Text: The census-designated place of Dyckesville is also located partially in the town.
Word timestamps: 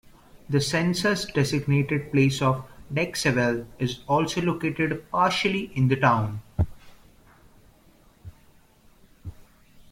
The 0.49 0.59
census-designated 0.59 2.11
place 2.11 2.41
of 2.41 2.65
Dyckesville 2.91 3.67
is 3.77 3.99
also 4.07 4.41
located 4.41 5.03
partially 5.11 5.69
in 5.75 5.89
the 5.89 5.95
town. 5.95 6.41